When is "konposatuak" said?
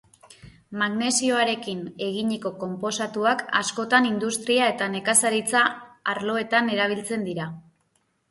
2.63-3.43